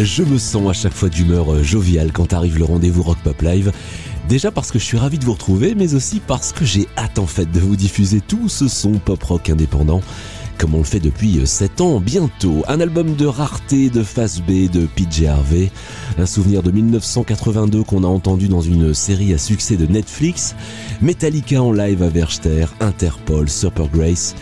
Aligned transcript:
Je 0.00 0.22
me 0.22 0.38
sens 0.38 0.68
à 0.68 0.72
chaque 0.72 0.92
fois 0.92 1.08
d'humeur 1.08 1.52
euh, 1.52 1.62
joviale 1.62 2.12
quand 2.12 2.32
arrive 2.32 2.58
le 2.58 2.64
rendez-vous 2.64 3.02
Rock 3.02 3.18
Pop 3.24 3.40
Live. 3.42 3.72
Déjà 4.28 4.50
parce 4.50 4.70
que 4.70 4.78
je 4.78 4.84
suis 4.84 4.98
ravi 4.98 5.18
de 5.18 5.24
vous 5.24 5.32
retrouver, 5.32 5.74
mais 5.74 5.94
aussi 5.94 6.20
parce 6.20 6.52
que 6.52 6.64
j'ai 6.64 6.86
hâte 6.96 7.18
en 7.18 7.26
fait 7.26 7.50
de 7.50 7.60
vous 7.60 7.76
diffuser 7.76 8.20
tout 8.20 8.48
ce 8.48 8.68
son 8.68 8.92
pop 8.92 9.22
rock 9.22 9.48
indépendant, 9.48 10.02
comme 10.58 10.74
on 10.74 10.78
le 10.78 10.84
fait 10.84 11.00
depuis 11.00 11.40
7 11.46 11.80
euh, 11.80 11.84
ans 11.84 12.00
bientôt. 12.00 12.64
Un 12.66 12.80
album 12.80 13.14
de 13.14 13.26
rareté 13.26 13.90
de 13.90 14.02
Face 14.02 14.40
B 14.40 14.68
de 14.70 14.86
PJ 14.86 15.24
Harvey, 15.24 15.70
un 16.18 16.26
souvenir 16.26 16.62
de 16.62 16.70
1982 16.70 17.84
qu'on 17.84 18.04
a 18.04 18.08
entendu 18.08 18.48
dans 18.48 18.60
une 18.60 18.92
série 18.92 19.32
à 19.32 19.38
succès 19.38 19.76
de 19.76 19.86
Netflix, 19.86 20.56
Metallica 21.00 21.62
en 21.62 21.72
live 21.72 22.02
à 22.02 22.08
Verster, 22.08 22.66
Interpol, 22.80 23.48
Super 23.48 23.88
Grace. 23.88 24.34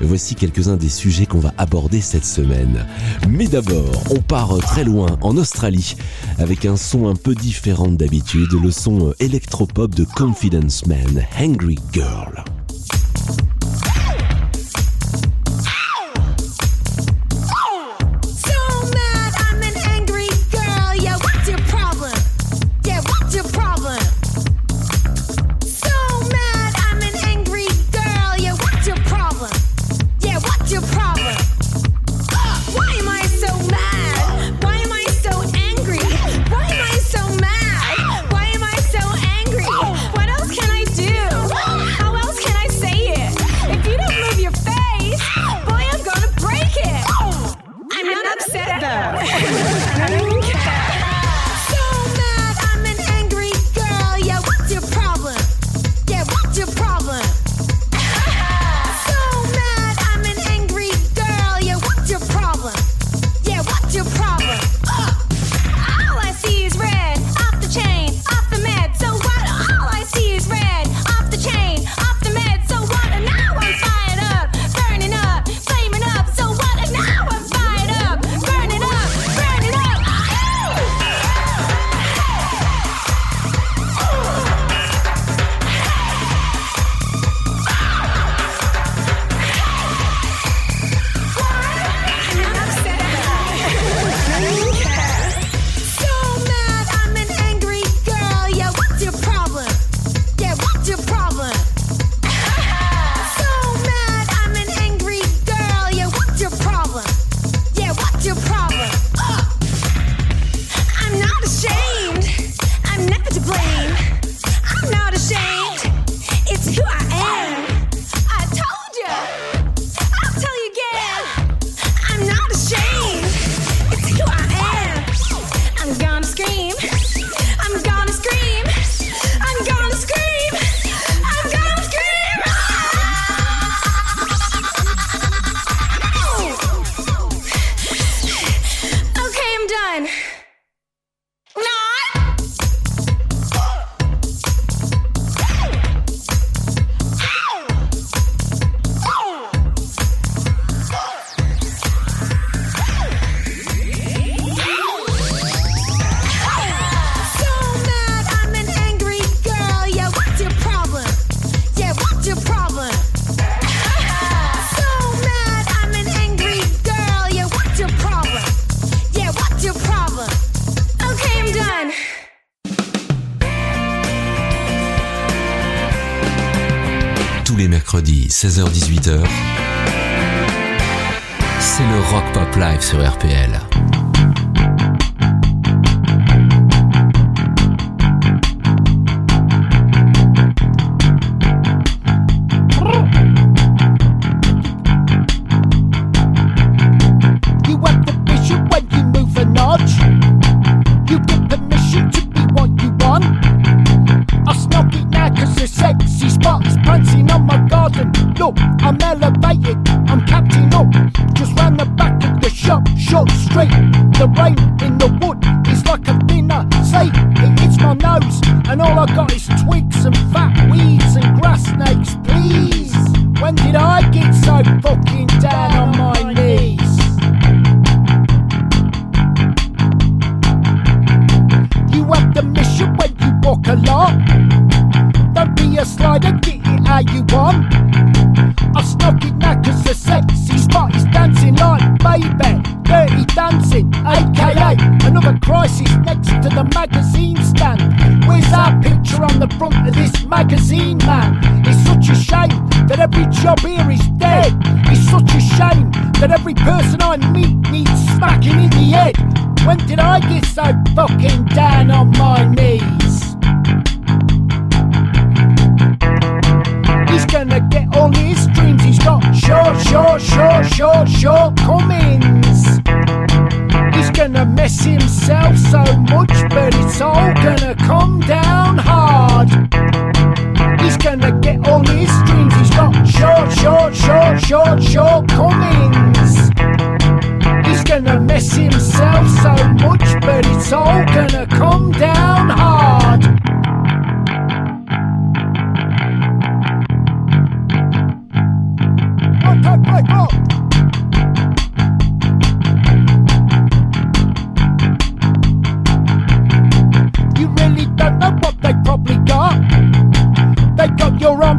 Voici 0.00 0.34
quelques-uns 0.34 0.76
des 0.76 0.88
sujets 0.88 1.26
qu'on 1.26 1.40
va 1.40 1.52
aborder 1.58 2.00
cette 2.00 2.24
semaine. 2.24 2.86
Mais 3.28 3.46
d'abord, 3.46 4.02
on 4.10 4.20
part 4.20 4.56
très 4.58 4.82
loin, 4.82 5.18
en 5.20 5.36
Australie, 5.36 5.94
avec 6.38 6.64
un 6.64 6.76
son 6.76 7.08
un 7.08 7.16
peu 7.16 7.34
différent 7.34 7.88
d'habitude, 7.88 8.52
le 8.52 8.70
son 8.70 9.14
électropop 9.20 9.94
de 9.94 10.04
Confidence 10.04 10.86
Man, 10.86 11.24
Hungry 11.38 11.78
Girl. 11.92 12.44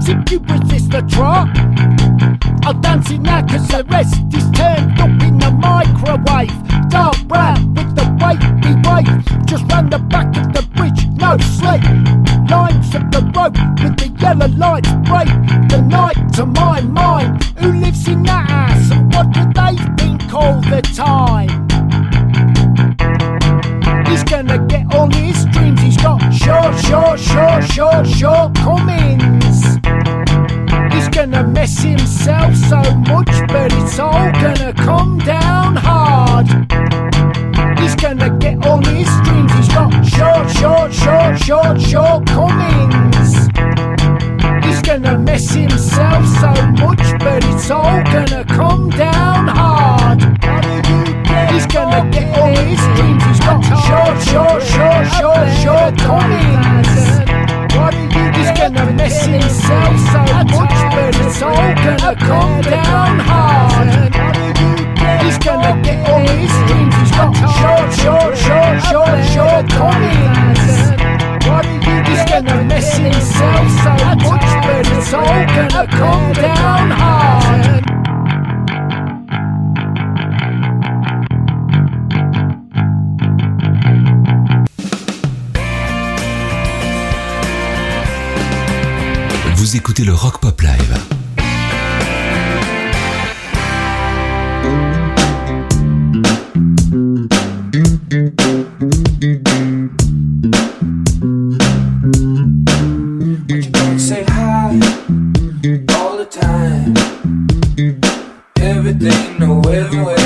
If 0.07 0.31
you 0.31 0.39
resist 0.39 0.91
the 0.91 1.01
trot. 1.09 1.49
I'll 2.63 2.73
dance 2.73 3.11
it 3.11 3.19
now 3.19 3.45
cause 3.45 3.67
the 3.67 3.83
rest 3.85 4.15
is 4.33 4.49
turned 4.51 4.99
up 4.99 5.09
in 5.27 5.37
the 5.37 5.51
microwave. 5.51 6.53
Dark 6.89 7.17
brown 7.27 7.73
with 7.73 7.95
the 7.95 8.05
wavy 8.21 8.73
wave. 8.87 9.45
Just 9.45 9.63
round 9.71 9.91
the 9.91 9.99
back 9.99 10.27
of 10.37 10.53
the 10.53 10.63
bridge, 10.75 11.07
no 11.17 11.37
sleep. 11.57 11.83
Lines 12.49 12.95
of 12.95 13.09
the 13.11 13.21
road 13.35 13.55
with 13.81 13.97
the 13.97 14.09
yellow 14.21 14.47
lights 14.57 14.91
break 15.09 15.29
the 15.69 15.81
night 15.81 16.17
to 16.35 16.45
my 16.45 16.81
mind. 16.81 17.43
Who 17.59 17.71
lives 17.73 18.07
in 18.07 18.23
that 18.23 18.49
house 18.49 18.91
and 18.91 19.13
what 19.13 19.31
do 19.31 19.41
they 19.59 19.75
think 19.97 20.33
all 20.33 20.61
the 20.61 20.81
time? 20.95 21.49
He's 24.07 24.23
gonna 24.23 24.59
get 24.67 24.93
all 24.93 25.09
his 25.09 25.45
dreams. 25.45 25.81
He's 25.81 25.97
got 25.97 26.19
short, 26.33 26.77
short, 26.79 27.19
short, 27.19 27.63
short, 27.63 28.07
short 28.07 28.55
Cummings. 28.55 29.00
Gonna 31.31 31.47
mess 31.47 31.81
himself 31.81 32.53
so 32.55 32.81
much, 33.07 33.31
but 33.47 33.71
it's 33.71 33.97
all 33.99 34.31
gonna 34.33 34.73
come 34.73 35.17
down 35.19 35.77
hard. 35.77 36.45
He's 37.79 37.95
gonna 37.95 38.37
get 38.37 38.65
all 38.65 38.83
his 38.83 39.07
dreams. 39.23 39.53
He's 39.53 39.69
got 39.69 39.93
short, 40.05 40.49
short, 40.49 40.93
short, 40.93 41.39
short, 41.39 41.79
short 41.79 42.25
Cummings. 42.25 43.47
He's 44.65 44.81
gonna 44.81 45.17
mess 45.17 45.53
himself 45.53 46.25
so 46.41 46.51
much, 46.83 46.99
but 47.19 47.45
it's 47.45 47.71
all 47.71 48.03
gonna 48.11 48.43
come 48.43 48.89
down 48.89 49.47
hard. 49.47 50.19
He's 51.53 51.65
gonna 51.65 52.11
get 52.11 52.37
all 52.37 52.53
his 52.57 52.81
dreams. 52.99 53.23
He's 53.23 53.39
got 53.39 53.63
short, 53.63 54.21
short, 54.21 54.61
short, 54.61 55.07
short, 55.07 55.49
short 55.63 55.97
it's 61.31 61.41
all 61.41 61.53
gonna 61.53 62.15
come 62.17 62.61
down 62.61 63.19
hard. 63.19 64.11
Down 76.33 76.91
hard. 76.91 77.81
Vous 89.55 89.75
écoutez 89.77 90.03
le 90.03 90.13
Rock 90.13 90.39
Pop 90.39 90.61
Live. 90.61 90.80
All 105.63 106.17
the 106.17 106.25
time. 106.25 106.95
Everything, 108.57 109.37
know 109.37 109.61
everywhere 109.69 110.20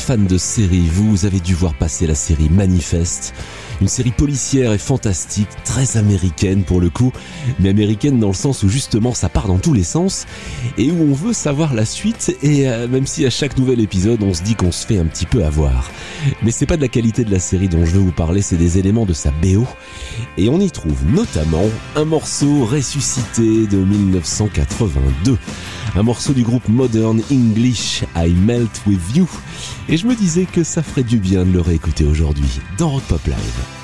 Fans 0.00 0.16
de 0.16 0.38
séries, 0.38 0.88
vous 0.90 1.26
avez 1.26 1.40
dû 1.40 1.54
voir 1.54 1.74
passer 1.74 2.06
la 2.06 2.14
série 2.14 2.48
Manifeste. 2.48 3.34
Une 3.80 3.88
série 3.88 4.10
policière 4.10 4.72
et 4.72 4.78
fantastique, 4.78 5.48
très 5.64 5.96
américaine 5.98 6.64
pour 6.64 6.80
le 6.80 6.90
coup, 6.90 7.12
mais 7.60 7.68
américaine 7.68 8.18
dans 8.18 8.28
le 8.28 8.34
sens 8.34 8.62
où 8.62 8.68
justement 8.68 9.14
ça 9.14 9.28
part 9.28 9.46
dans 9.46 9.58
tous 9.58 9.72
les 9.72 9.84
sens 9.84 10.26
et 10.78 10.90
où 10.90 11.02
on 11.02 11.12
veut 11.12 11.32
savoir 11.32 11.74
la 11.74 11.84
suite 11.84 12.34
et 12.42 12.68
euh, 12.68 12.88
même 12.88 13.06
si 13.06 13.26
à 13.26 13.30
chaque 13.30 13.56
nouvel 13.58 13.80
épisode 13.80 14.22
on 14.22 14.34
se 14.34 14.42
dit 14.42 14.54
qu'on 14.54 14.72
se 14.72 14.86
fait 14.86 14.98
un 14.98 15.06
petit 15.06 15.26
peu 15.26 15.44
avoir. 15.44 15.90
Mais 16.42 16.50
c'est 16.50 16.66
pas 16.66 16.76
de 16.76 16.82
la 16.82 16.88
qualité 16.88 17.24
de 17.24 17.30
la 17.30 17.38
série 17.38 17.68
dont 17.68 17.84
je 17.84 17.92
veux 17.92 18.00
vous 18.00 18.12
parler, 18.12 18.42
c'est 18.42 18.56
des 18.56 18.78
éléments 18.78 19.06
de 19.06 19.12
sa 19.12 19.30
BO 19.30 19.66
et 20.38 20.48
on 20.48 20.60
y 20.60 20.70
trouve 20.70 21.04
notamment 21.06 21.64
un 21.94 22.04
morceau 22.04 22.64
ressuscité 22.64 23.66
de 23.66 23.76
1982 23.76 25.38
un 25.96 26.02
morceau 26.02 26.32
du 26.32 26.42
groupe 26.42 26.68
Modern 26.68 27.20
English, 27.32 28.02
I 28.16 28.30
Melt 28.30 28.82
With 28.86 29.16
You. 29.16 29.28
Et 29.92 29.96
je 29.96 30.06
me 30.06 30.14
disais 30.14 30.46
que 30.46 30.62
ça 30.62 30.84
ferait 30.84 31.02
du 31.02 31.18
bien 31.18 31.44
de 31.44 31.50
le 31.50 31.60
réécouter 31.60 32.04
aujourd'hui 32.04 32.60
dans 32.78 32.90
Rock 32.90 33.02
Pop 33.08 33.26
Live. 33.26 33.80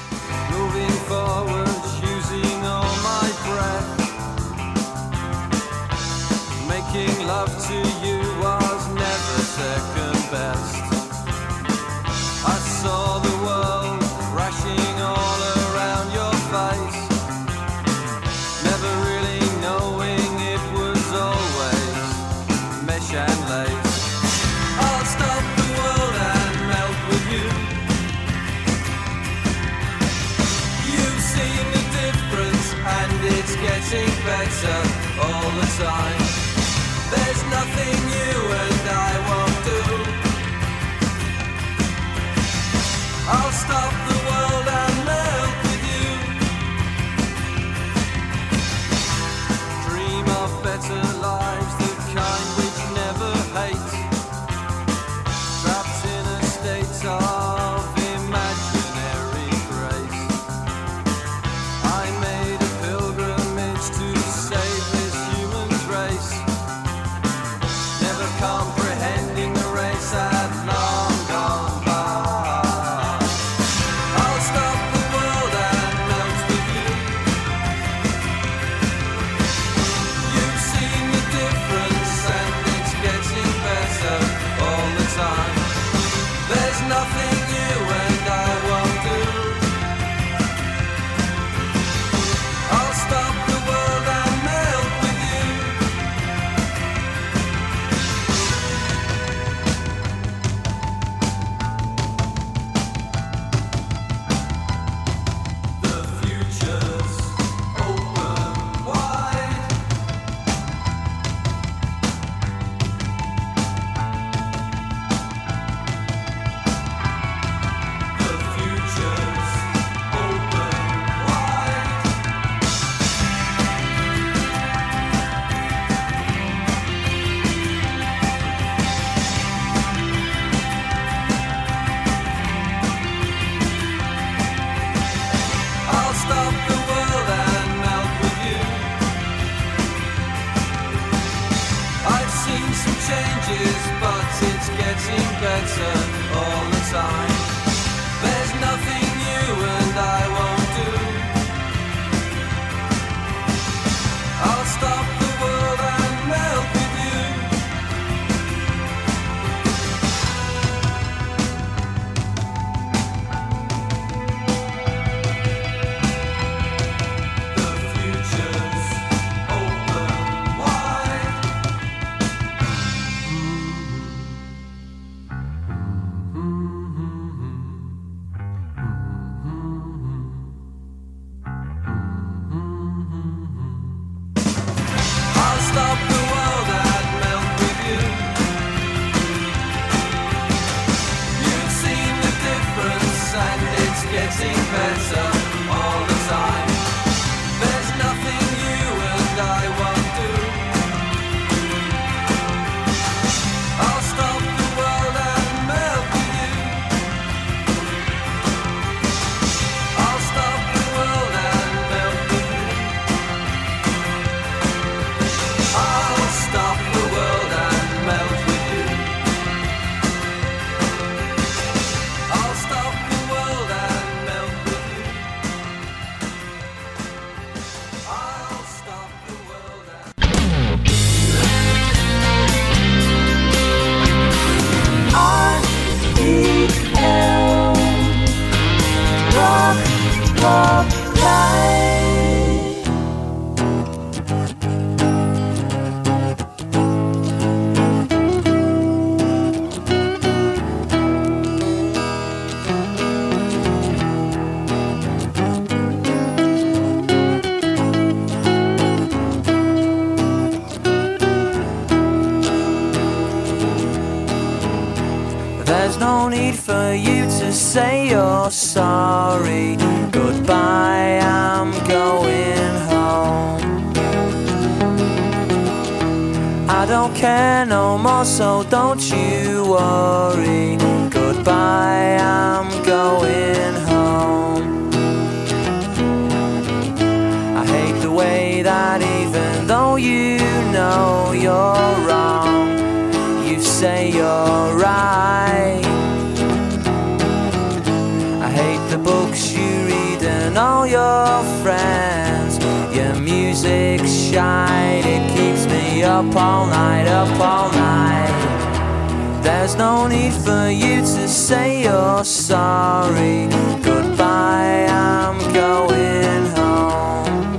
All 306.37 306.67
night, 306.67 307.07
up 307.07 307.41
all 307.41 307.71
night. 307.73 309.43
There's 309.43 309.75
no 309.77 310.07
need 310.07 310.33
for 310.33 310.69
you 310.69 311.01
to 311.01 311.29
say 311.29 311.83
you're 311.85 312.25
sorry. 312.25 313.49
Goodbye, 313.83 314.87
I'm 314.89 315.39
going 315.53 316.47
home. 316.57 317.59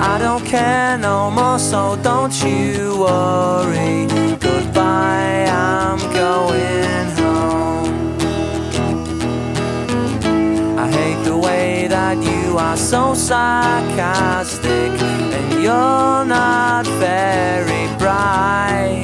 I 0.00 0.18
don't 0.18 0.44
care 0.44 0.96
no 0.98 1.30
more, 1.30 1.58
so 1.58 1.96
don't 2.02 2.34
you 2.42 3.00
worry. 3.00 4.06
Goodbye, 4.38 5.46
I'm 5.48 5.98
going 6.12 7.08
home. 7.20 8.18
I 10.78 10.90
hate 10.90 11.24
the 11.24 11.36
way 11.36 11.88
that 11.88 12.16
you 12.22 12.58
are 12.58 12.76
so 12.76 13.14
sarcastic 13.14 14.95
you're 15.66 16.24
not 16.24 16.86
very 17.00 17.86
bright. 17.98 19.02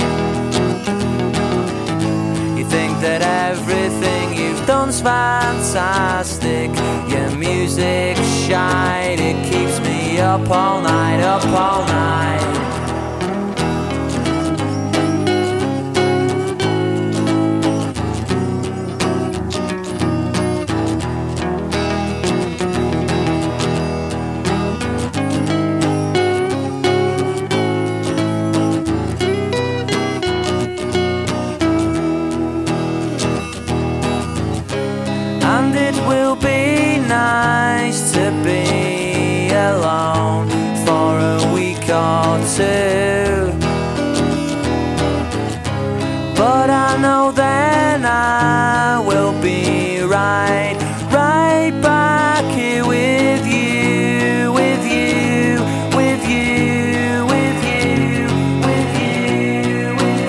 You 2.57 2.65
think 2.65 3.01
that 3.01 3.21
everything 3.51 4.33
you've 4.39 4.65
done's 4.65 5.01
fantastic. 5.01 6.71
Your 7.13 7.31
music 7.37 8.17
shine, 8.47 9.19
it 9.19 9.39
keeps 9.51 9.81
me 9.81 10.21
up 10.21 10.49
all 10.49 10.81
night, 10.81 11.21
up 11.21 11.45
all 11.47 11.85
night. 11.85 12.82
Or. 42.63 43.53
But 46.37 46.71
I 46.71 46.97
know 47.01 47.33
then 47.33 48.05
I 48.05 48.99
will 49.07 49.33
be 49.41 50.01
right, 50.03 50.77
right 51.11 51.73
back 51.83 52.45
here 52.55 52.85
with 52.87 53.47
you, 53.47 54.53
with 54.53 54.85
you, 54.85 55.63
with 55.99 56.23
you, 56.29 57.27
with 57.27 57.53
you, 57.55 58.37
with 58.67 58.91
you, 59.01 59.95
with 59.99 60.21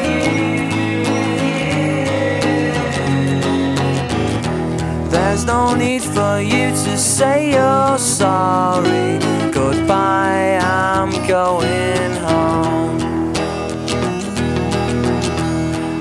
you. 5.05 5.09
There's 5.09 5.45
no 5.45 5.73
need 5.75 6.03
for 6.03 6.39
you 6.41 6.69
to 6.85 6.97
say 6.97 7.51
you're 7.53 7.97
sorry. 7.97 9.19
Goodbye, 9.51 10.59
I'm 10.61 11.11
going 11.27 11.92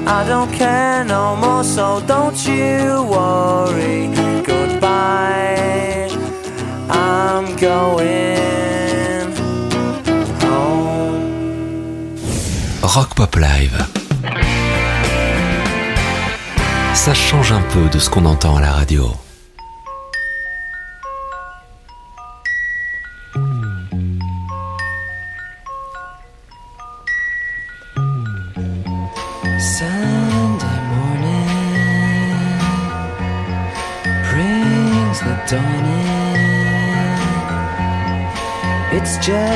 I 0.07 0.25
don't 0.29 0.53
care 0.53 1.05
no 1.05 1.37
more, 1.37 1.65
so 1.65 2.01
don't 2.07 2.37
you 2.47 3.03
worry. 3.05 4.09
Goodbye, 4.45 6.09
I'm 6.91 7.57
going 7.57 9.33
home. 10.41 12.17
Rock 12.83 13.15
Pop 13.15 13.37
Live. 13.37 13.87
Ça 16.95 17.15
change 17.15 17.53
un 17.53 17.63
peu 17.73 17.89
de 17.89 17.99
ce 17.99 18.11
qu'on 18.11 18.25
entend 18.27 18.57
à 18.57 18.61
la 18.61 18.73
radio. 18.73 19.22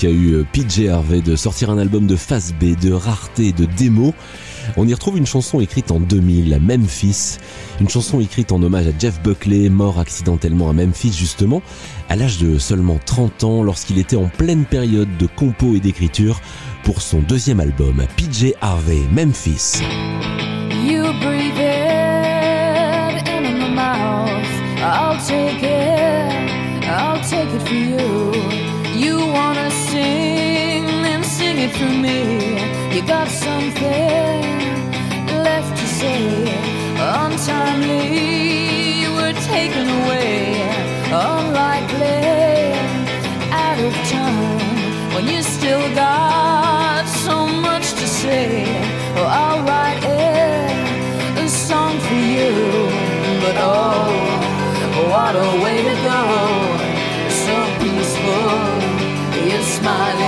qu'a 0.00 0.08
eu 0.08 0.32
euh, 0.32 0.46
PJ 0.50 0.88
Harvey 0.88 1.20
de 1.20 1.36
sortir 1.36 1.68
un 1.68 1.76
album 1.76 2.06
de 2.06 2.16
face 2.16 2.54
B, 2.54 2.74
de 2.74 2.90
rareté, 2.90 3.52
de 3.52 3.66
démo. 3.66 4.14
On 4.78 4.88
y 4.88 4.94
retrouve 4.94 5.18
une 5.18 5.26
chanson 5.26 5.60
écrite 5.60 5.90
en 5.90 6.00
2000 6.00 6.54
à 6.54 6.58
Memphis, 6.58 7.36
une 7.82 7.88
chanson 7.90 8.18
écrite 8.18 8.50
en 8.50 8.62
hommage 8.62 8.86
à 8.86 8.98
Jeff 8.98 9.20
Buckley, 9.22 9.68
mort 9.68 9.98
accidentellement 9.98 10.70
à 10.70 10.72
Memphis 10.72 11.12
justement, 11.12 11.60
à 12.08 12.16
l'âge 12.16 12.38
de 12.38 12.58
seulement 12.58 12.98
30 13.04 13.44
ans 13.44 13.62
lorsqu'il 13.62 13.98
était 13.98 14.16
en 14.16 14.28
pleine 14.28 14.64
période 14.64 15.18
de 15.18 15.26
compo 15.26 15.74
et 15.74 15.80
d'écriture 15.80 16.40
pour 16.82 17.02
son 17.02 17.20
deuxième 17.20 17.60
album, 17.60 18.02
PJ 18.16 18.54
Harvey, 18.62 19.02
Memphis. 19.12 19.82
Sing, 30.00 30.84
then 31.04 31.22
sing 31.22 31.56
it 31.66 31.72
for 31.78 31.92
me. 32.06 32.20
You 32.94 33.02
got 33.16 33.28
something 33.46 34.40
left 35.46 35.72
to 35.80 35.86
say. 36.00 36.22
Untimely, 37.22 38.06
you 39.02 39.10
were 39.18 39.36
taken 39.54 39.86
away. 40.00 40.36
Unlikely, 41.30 42.22
out 43.66 43.78
of 43.86 43.94
time. 44.18 44.78
When 45.14 45.24
you 45.32 45.40
still 45.56 45.86
got 45.94 47.04
so 47.26 47.36
much 47.66 47.86
to 48.00 48.06
say. 48.20 48.46
Oh, 49.18 49.28
I'll 49.42 49.62
write 49.68 50.02
a 51.44 51.48
song 51.68 51.94
for 52.06 52.20
you. 52.36 52.52
But 53.44 53.56
oh, 53.58 54.10
what 55.12 55.34
a 55.46 55.48
way 55.64 55.78
to 55.88 55.96
go. 56.10 56.69
my 59.82 60.19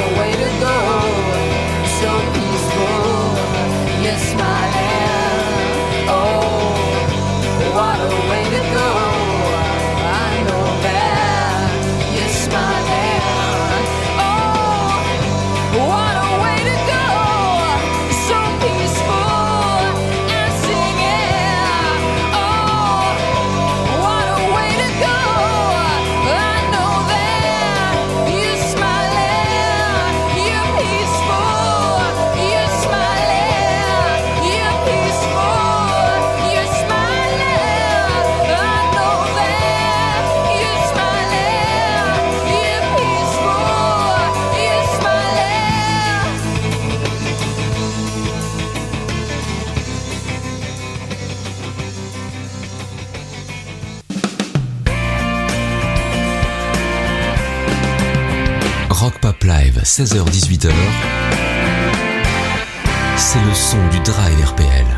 away 0.00 0.39
16h-18h. 59.82 60.70
C'est 63.16 63.42
le 63.42 63.54
son 63.54 63.78
du 63.88 63.98
Drive 64.00 64.44
RPL. 64.44 64.89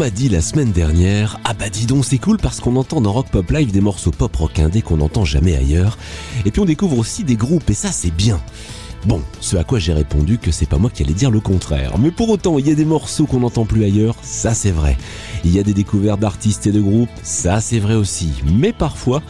M'a 0.00 0.08
dit 0.08 0.30
la 0.30 0.40
semaine 0.40 0.72
dernière, 0.72 1.38
ah 1.44 1.52
bah 1.52 1.68
dis 1.68 1.84
donc 1.84 2.06
c'est 2.06 2.16
cool 2.16 2.38
parce 2.38 2.58
qu'on 2.58 2.76
entend 2.76 3.02
dans 3.02 3.12
Rock 3.12 3.26
Pop 3.30 3.50
Live 3.50 3.70
des 3.70 3.82
morceaux 3.82 4.10
pop 4.10 4.34
rock 4.34 4.58
indé 4.58 4.80
qu'on 4.80 4.96
n'entend 4.96 5.26
jamais 5.26 5.54
ailleurs. 5.54 5.98
Et 6.46 6.50
puis 6.50 6.62
on 6.62 6.64
découvre 6.64 6.98
aussi 6.98 7.22
des 7.22 7.36
groupes 7.36 7.68
et 7.68 7.74
ça 7.74 7.92
c'est 7.92 8.10
bien. 8.10 8.40
Bon, 9.04 9.20
ce 9.40 9.58
à 9.58 9.64
quoi 9.64 9.78
j'ai 9.78 9.92
répondu 9.92 10.38
que 10.38 10.52
c'est 10.52 10.64
pas 10.64 10.78
moi 10.78 10.88
qui 10.88 11.02
allais 11.02 11.12
dire 11.12 11.30
le 11.30 11.40
contraire. 11.40 11.98
Mais 11.98 12.10
pour 12.10 12.30
autant, 12.30 12.58
il 12.58 12.66
y 12.66 12.70
a 12.70 12.74
des 12.74 12.86
morceaux 12.86 13.26
qu'on 13.26 13.40
n'entend 13.40 13.66
plus 13.66 13.84
ailleurs, 13.84 14.14
ça 14.22 14.54
c'est 14.54 14.70
vrai. 14.70 14.96
Il 15.44 15.54
y 15.54 15.58
a 15.58 15.62
des 15.62 15.74
découvertes 15.74 16.20
d'artistes 16.20 16.66
et 16.66 16.72
de 16.72 16.80
groupes, 16.80 17.10
ça 17.22 17.60
c'est 17.60 17.78
vrai 17.78 17.94
aussi. 17.94 18.32
Mais 18.56 18.72
parfois, 18.72 19.20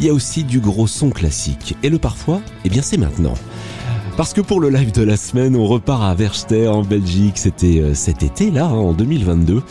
il 0.00 0.06
y 0.06 0.08
a 0.08 0.12
aussi 0.12 0.42
du 0.42 0.58
gros 0.58 0.88
son 0.88 1.10
classique. 1.10 1.76
Et 1.84 1.88
le 1.88 2.00
parfois, 2.00 2.40
eh 2.64 2.68
bien 2.68 2.82
c'est 2.82 2.98
maintenant. 2.98 3.34
Parce 4.16 4.32
que 4.32 4.40
pour 4.40 4.58
le 4.58 4.70
live 4.70 4.90
de 4.90 5.02
la 5.02 5.16
semaine, 5.16 5.54
on 5.54 5.66
repart 5.66 6.02
à 6.02 6.14
Verster 6.14 6.66
en 6.66 6.82
Belgique, 6.82 7.38
c'était 7.38 7.78
euh, 7.78 7.94
cet 7.94 8.24
été 8.24 8.50
là, 8.50 8.64
hein, 8.64 8.72
en 8.72 8.92
2022. 8.92 9.62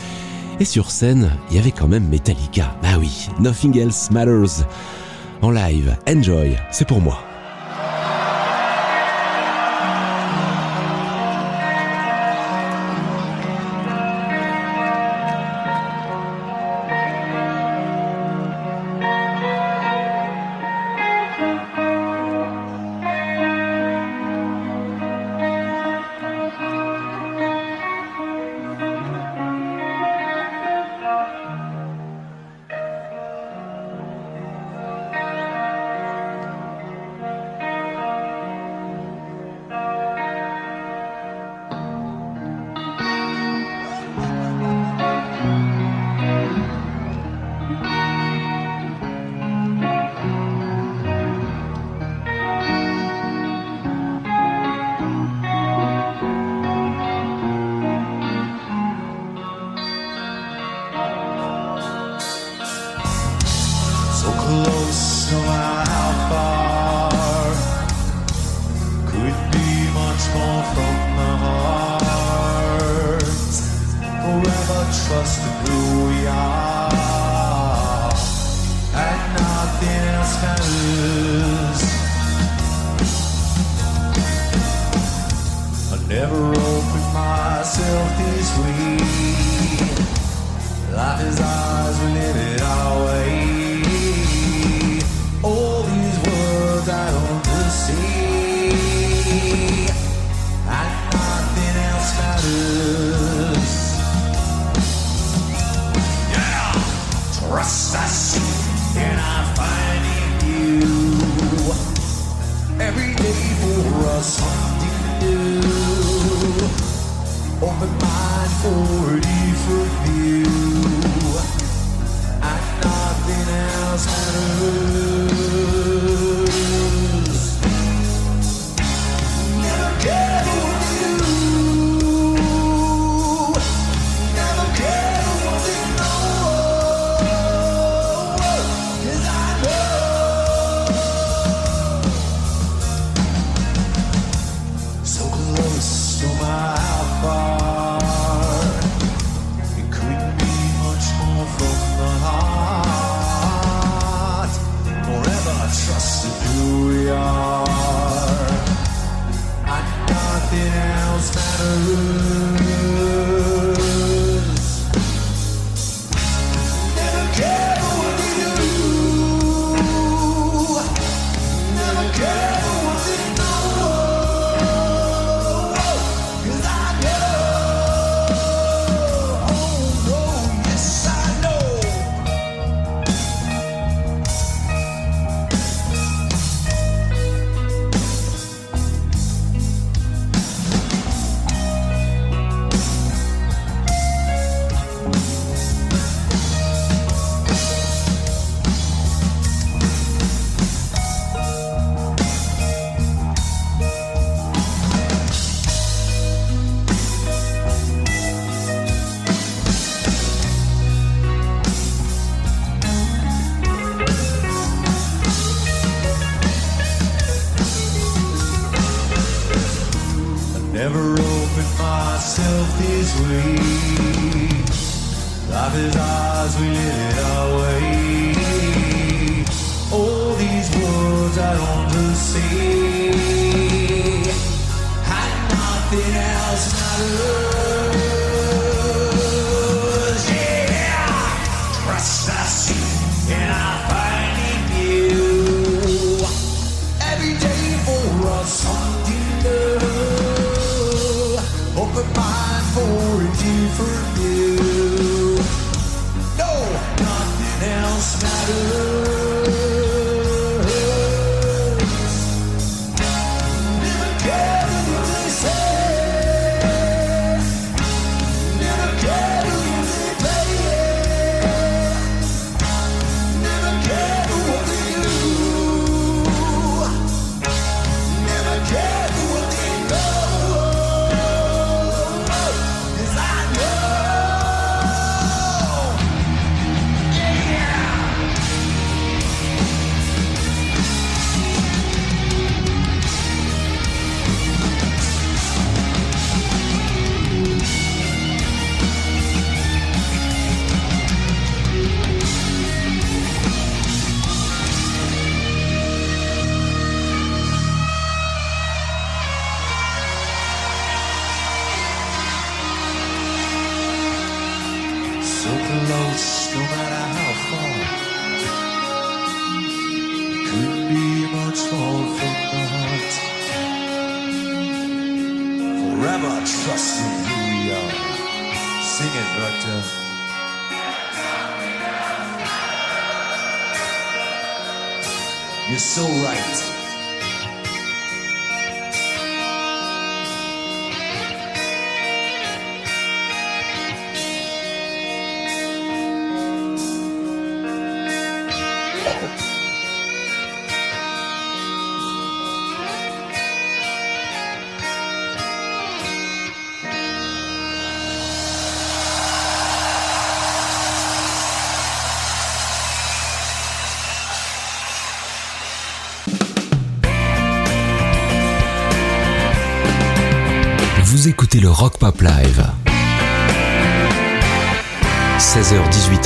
Et 0.60 0.65
sur 0.65 0.91
scène, 0.91 1.32
il 1.50 1.56
y 1.56 1.60
avait 1.60 1.72
quand 1.72 1.88
même 1.88 2.08
Metallica. 2.08 2.76
Bah 2.82 2.98
oui, 3.00 3.30
Nothing 3.39 3.78
Else 3.78 4.12
Matters. 4.12 4.65
En 5.41 5.52
live, 5.52 5.95
enjoy, 6.08 6.58
c'est 6.72 6.88
pour 6.88 7.00
moi. 7.00 7.29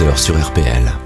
16h-18h 0.04 0.18
sur 0.18 0.36
RPL. 0.36 1.03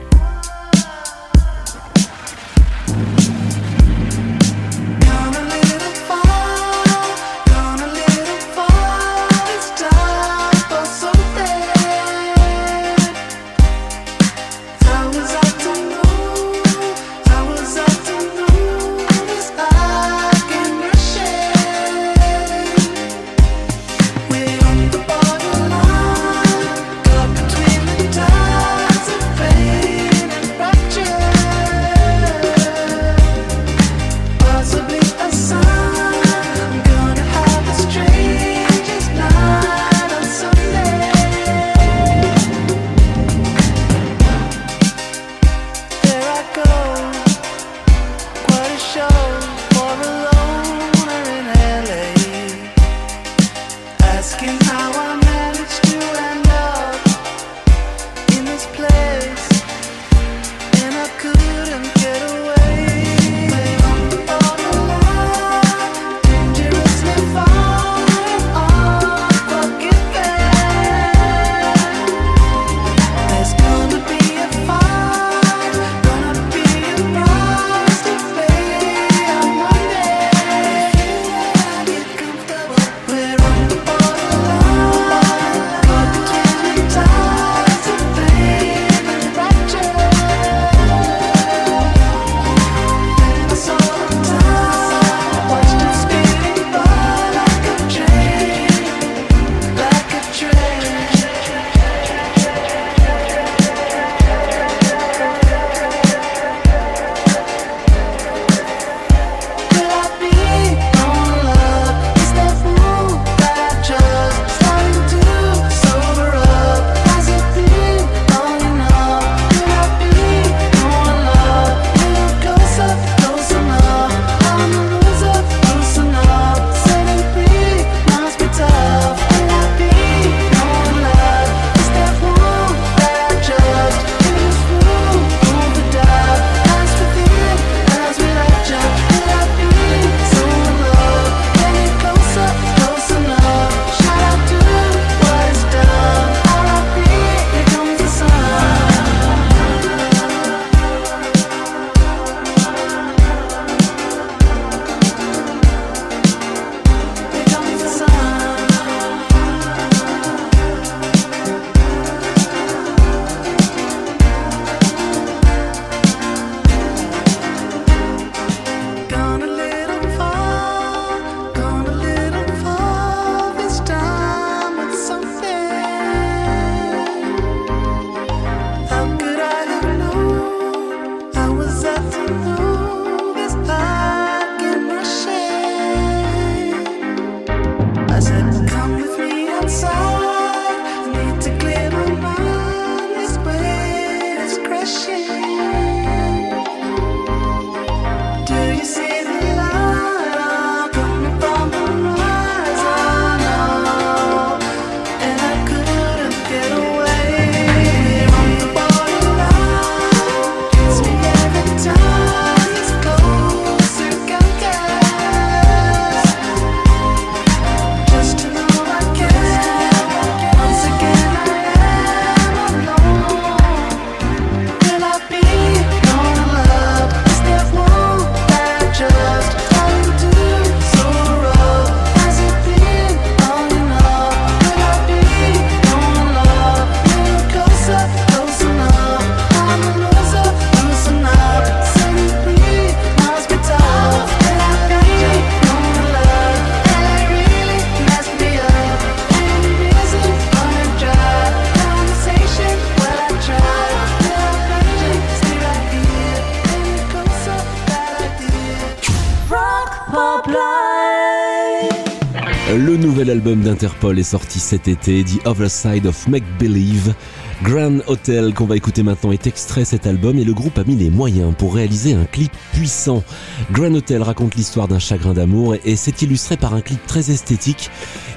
Interpol 263.77 264.17
est 264.17 264.23
sorti 264.23 264.59
cet 264.59 264.87
été, 264.87 265.23
The 265.23 265.45
Other 265.45 265.69
Side 265.69 266.07
of 266.07 266.27
Make 266.27 266.43
Believe. 266.57 267.13
Grand 267.61 267.99
Hotel 268.07 268.55
qu'on 268.55 268.65
va 268.65 268.75
écouter 268.75 269.03
maintenant 269.03 269.31
est 269.31 269.45
extrait 269.45 269.85
cet 269.85 270.07
album 270.07 270.39
et 270.39 270.43
le 270.43 270.55
groupe 270.55 270.79
a 270.79 270.83
mis 270.83 270.95
les 270.95 271.11
moyens 271.11 271.53
pour 271.55 271.75
réaliser 271.75 272.13
un 272.13 272.25
clip 272.25 272.51
puissant. 272.73 273.23
Grand 273.71 273.93
Hotel 273.93 274.23
raconte 274.23 274.55
l'histoire 274.55 274.87
d'un 274.87 274.97
chagrin 274.97 275.35
d'amour 275.35 275.75
et 275.85 275.95
c'est 275.95 276.23
illustré 276.23 276.57
par 276.57 276.73
un 276.73 276.81
clip 276.81 277.05
très 277.05 277.29
esthétique 277.29 277.91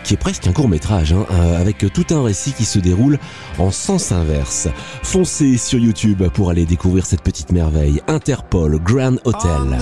qui 0.05 0.12
est 0.12 0.18
presque 0.18 0.47
un 0.47 0.53
court 0.53 0.68
métrage, 0.68 1.14
hein, 1.14 1.24
euh, 1.30 1.59
avec 1.59 1.91
tout 1.91 2.07
un 2.11 2.22
récit 2.22 2.53
qui 2.53 2.66
se 2.66 2.78
déroule 2.78 3.18
en 3.59 3.70
sens 3.70 4.12
inverse. 4.12 4.68
Foncez 5.03 5.57
sur 5.57 5.78
YouTube 5.78 6.22
pour 6.34 6.51
aller 6.51 6.66
découvrir 6.66 7.07
cette 7.07 7.22
petite 7.22 7.51
merveille. 7.51 8.03
Interpol, 8.09 8.78
Grand 8.78 9.16
Hotel. 9.24 9.78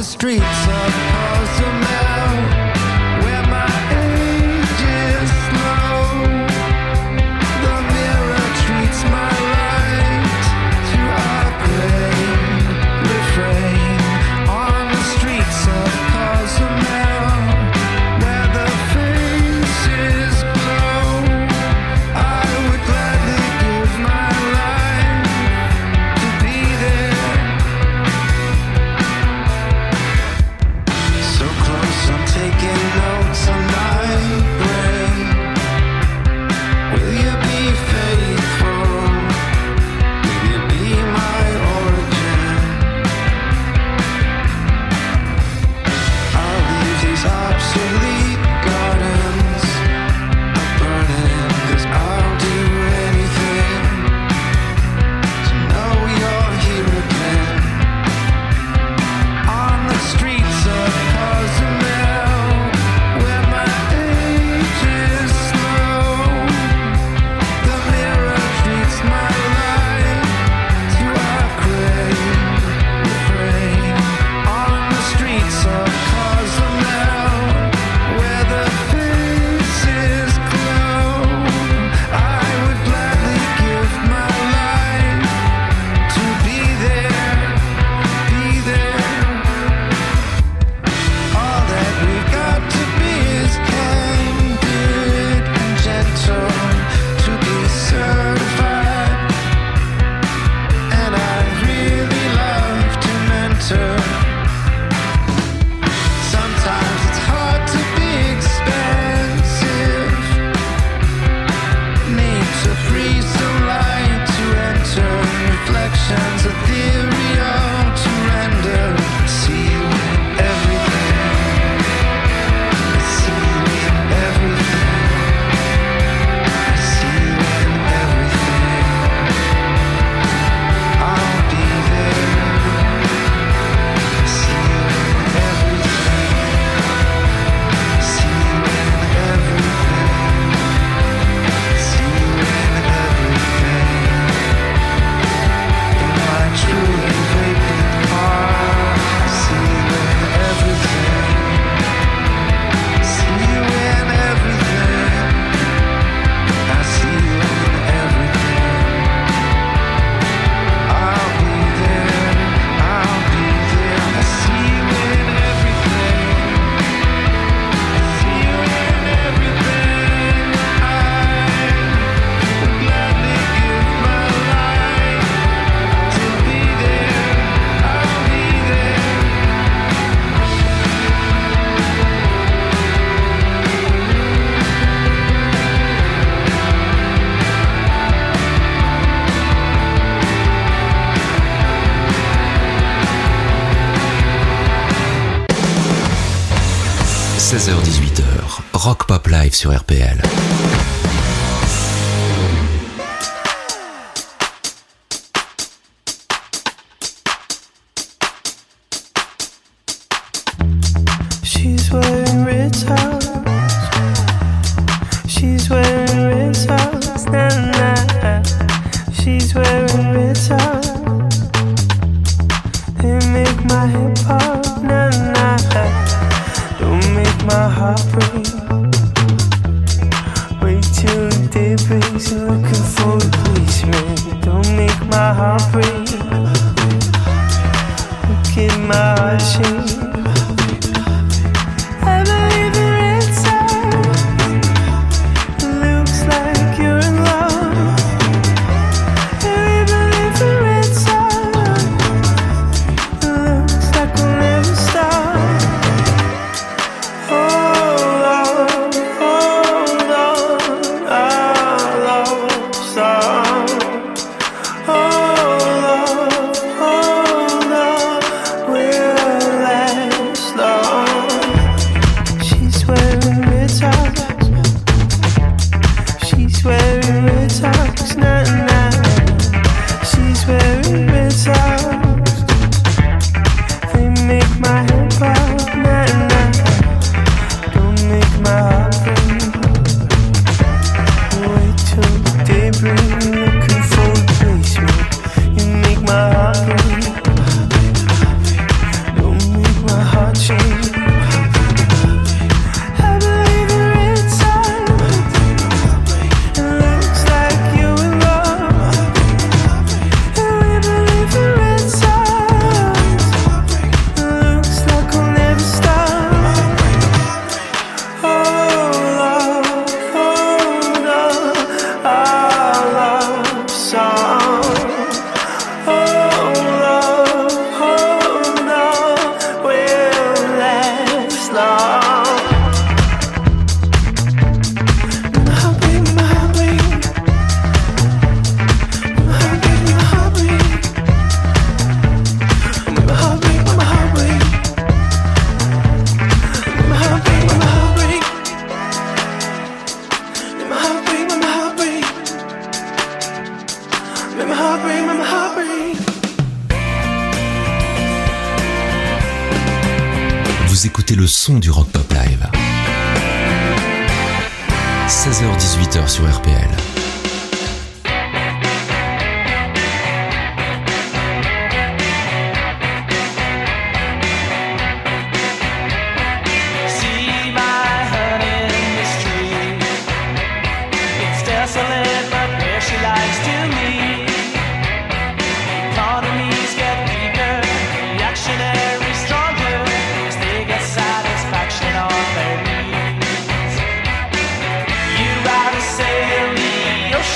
Pop 199.08 199.26
Live 199.28 199.54
sur 199.54 199.74
RPL. 199.74 200.20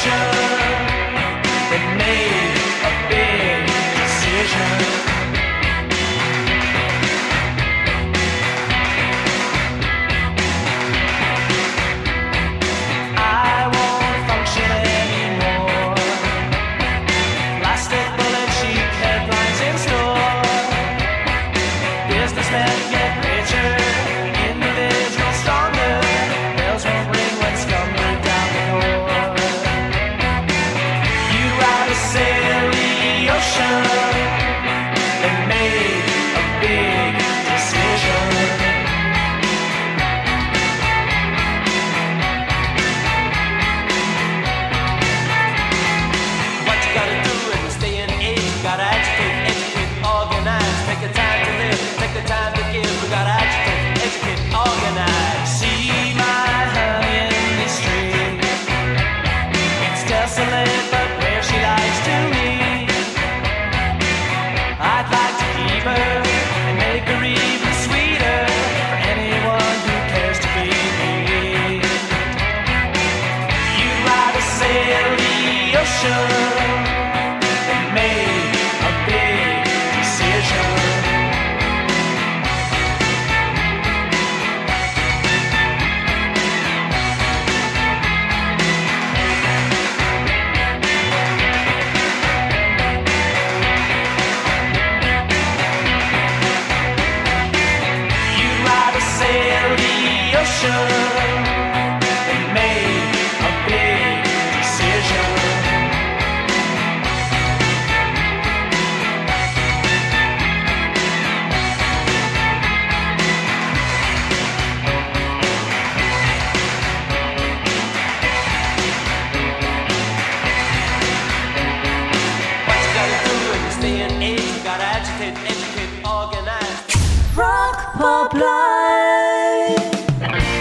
Revolution. 0.04 0.31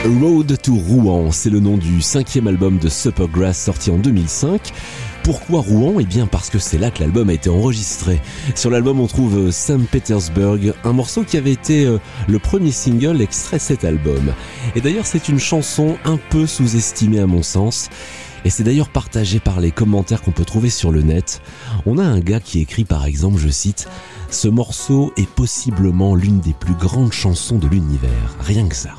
Road 0.04 0.58
to 0.60 0.74
Rouen, 0.74 1.32
c'est 1.32 1.52
le 1.52 1.60
nom 1.60 1.78
du 1.78 2.02
cinquième 2.02 2.48
album 2.48 2.80
de 2.80 2.90
Supergrass 2.90 3.56
sorti 3.56 3.92
en 3.92 3.98
2005. 3.98 4.74
Pourquoi 5.24 5.62
Rouen? 5.62 6.00
Eh 6.00 6.06
bien 6.06 6.26
parce 6.26 6.50
que 6.50 6.58
c'est 6.58 6.80
là 6.80 6.90
que 6.90 7.02
l'album 7.02 7.30
a 7.30 7.34
été 7.34 7.52
enregistré. 7.52 8.20
Sur 8.56 8.72
l'album 8.72 9.00
on 9.00 9.06
trouve 9.06 9.38
euh, 9.38 9.52
Sam 9.52 9.86
Petersburg, 9.86 10.74
un 10.84 10.94
morceau 10.94 11.24
qui 11.24 11.38
avait 11.38 11.52
été 11.52 11.86
euh, 11.86 12.00
le 12.28 12.40
premier 12.40 12.72
single 12.72 13.22
extrait 13.22 13.60
cet 13.60 13.86
album. 13.86 14.34
Et 14.76 14.82
d'ailleurs 14.82 15.06
c'est 15.06 15.30
une 15.30 15.40
chanson 15.40 16.00
un 16.04 16.18
peu 16.32 16.48
sous-estimée 16.48 17.20
à 17.20 17.28
mon 17.28 17.44
sens. 17.44 17.90
Et 18.44 18.50
c'est 18.50 18.64
d'ailleurs 18.64 18.90
partagé 18.90 19.40
par 19.40 19.60
les 19.60 19.70
commentaires 19.70 20.24
qu'on 20.24 20.32
peut 20.32 20.46
trouver 20.46 20.72
sur 20.72 20.92
le 20.92 21.04
net. 21.04 21.44
On 21.86 22.00
a 22.00 22.04
un 22.04 22.22
gars 22.22 22.40
qui 22.40 22.60
écrit 22.60 22.86
par 22.86 23.06
exemple, 23.06 23.38
je 23.38 23.50
cite, 23.50 23.88
Ce 24.32 24.48
morceau 24.48 25.14
est 25.16 25.30
possiblement 25.30 26.16
l'une 26.16 26.40
des 26.40 26.54
plus 26.54 26.74
grandes 26.74 27.14
chansons 27.14 27.60
de 27.60 27.68
l'univers. 27.68 28.36
Rien 28.40 28.68
que 28.68 28.76
ça. 28.76 28.96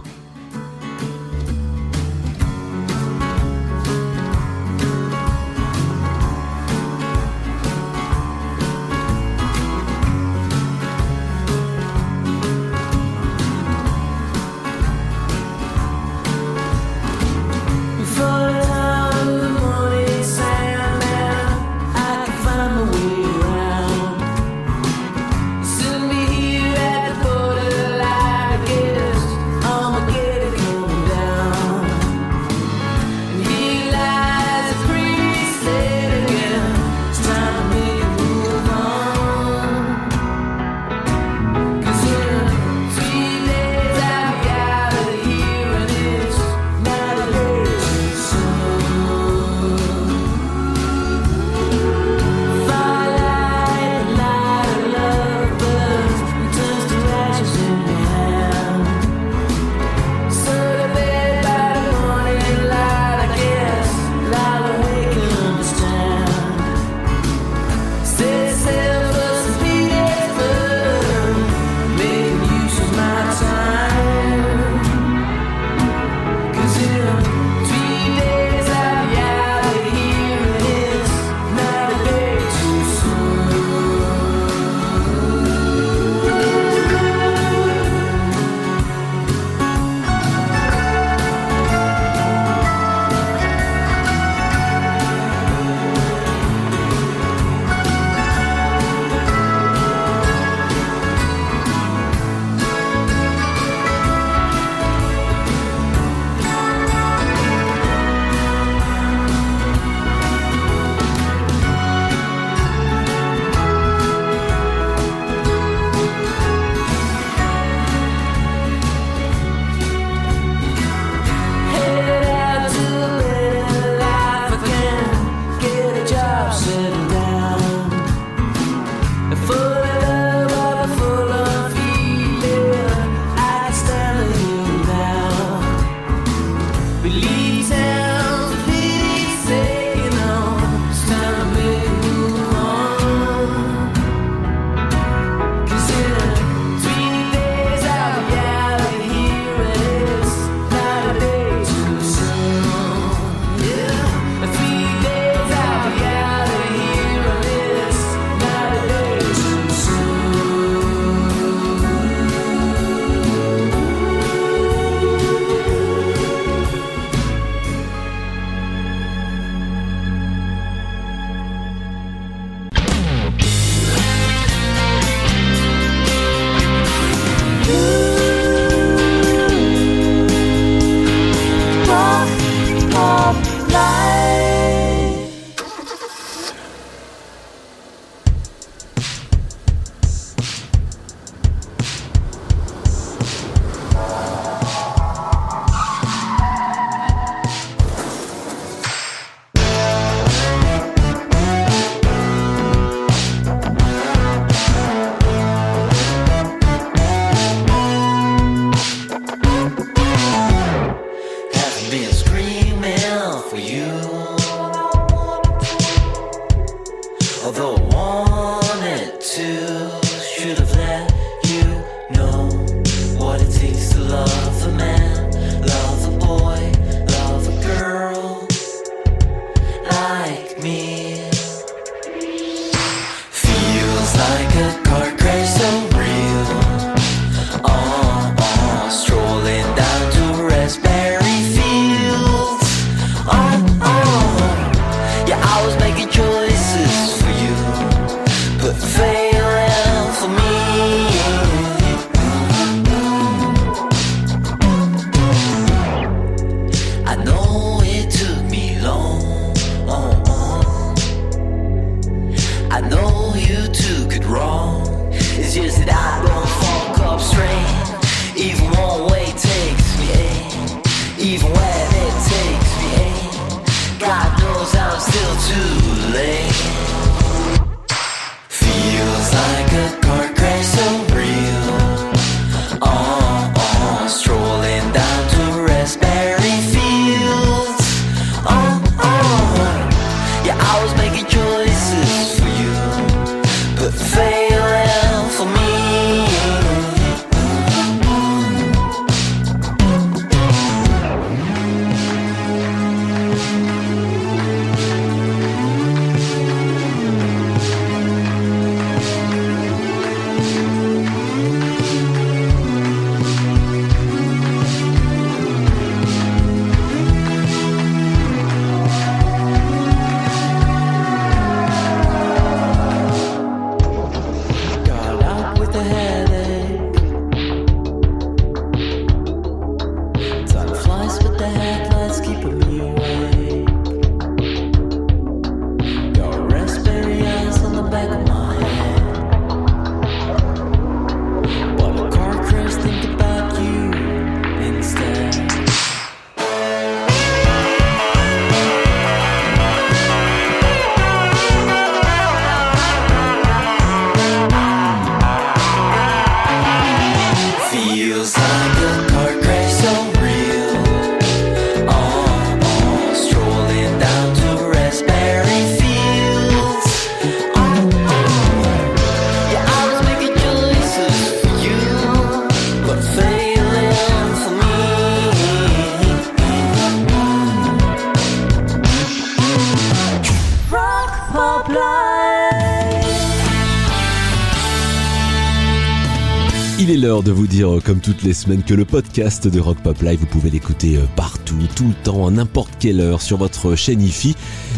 de 387.22 387.32
vous 387.32 387.46
dire, 387.46 387.76
euh, 387.76 387.80
comme 387.80 388.00
toutes 388.00 388.22
les 388.22 388.32
semaines, 388.32 388.62
que 388.62 388.74
le 388.74 388.84
podcast 388.84 389.46
de 389.46 389.60
Rock 389.60 389.78
Pop 389.82 390.00
Live, 390.02 390.20
vous 390.20 390.26
pouvez 390.26 390.50
l'écouter 390.50 390.96
euh, 390.96 391.04
partout, 391.16 391.58
tout 391.74 391.88
le 391.88 391.94
temps, 392.02 392.26
à 392.26 392.30
n'importe 392.30 392.70
quelle 392.78 393.00
heure, 393.00 393.22
sur 393.22 393.36
votre 393.36 393.76
chaîne 393.76 394.02
IFI, 394.02 394.34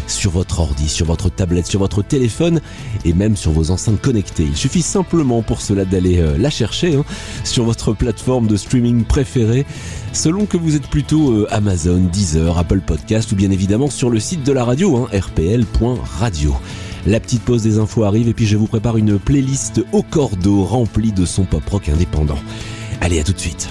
sur 0.07 0.31
votre 0.31 0.61
ordi, 0.61 0.89
sur 0.89 1.07
votre 1.07 1.31
tablette, 1.31 1.67
sur 1.67 1.81
votre 1.81 2.03
téléphone 2.03 2.61
et 3.05 3.13
même 3.13 3.37
sur 3.37 3.53
vos 3.53 3.71
enceintes 3.71 4.01
connectées. 4.01 4.45
Il 4.45 4.57
suffit 4.57 4.83
simplement 4.83 5.43
pour 5.43 5.61
cela 5.61 5.85
d'aller 5.85 6.19
euh, 6.19 6.37
la 6.37 6.51
chercher 6.51 6.97
hein, 6.97 7.05
sur 7.45 7.65
votre 7.65 7.93
plateforme 7.93 8.47
de 8.47 8.57
streaming 8.57 9.05
préférée, 9.05 9.65
selon 10.13 10.47
que 10.47 10.57
vous 10.57 10.77
êtes 10.77 10.89
plutôt 10.89 11.47
Amazon, 11.51 11.99
Deezer, 12.13 12.59
Apple 12.59 12.81
Podcast 12.81 13.33
ou 13.33 13.37
bien 13.37 13.51
évidemment 13.51 13.91
sur 13.91 14.11
le 14.11 14.21
site 14.21 14.43
de 14.43 14.53
la 14.53 14.65
radio, 14.65 14.97
hein, 14.97 15.09
rpl.radio. 15.13 16.55
La 17.07 17.21
petite 17.21 17.43
pause 17.43 17.63
des 17.63 17.79
infos 17.79 18.05
arrive 18.05 18.29
et 18.29 18.33
puis 18.33 18.47
je 18.47 18.57
vous 18.57 18.67
prépare 18.67 18.97
une 18.97 19.19
playlist 19.19 19.85
au 19.93 20.03
cordeau 20.03 20.65
remplie 20.65 21.13
de 21.13 21.27
son 21.27 21.45
pop 21.45 21.69
rock 21.69 21.91
indépendant. 21.91 22.39
Allez, 23.03 23.21
à 23.21 23.25
tout 23.25 23.35
de 23.35 23.39
suite. 23.39 23.69